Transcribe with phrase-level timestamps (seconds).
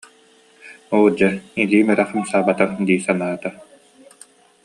[0.95, 1.29] Оо, дьэ
[1.61, 3.49] илиим эрэ хамсаабатар дии санаата